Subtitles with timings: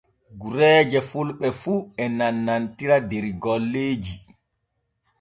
[0.39, 4.15] Gureeje fulɓe fu e nannantira der golleeji.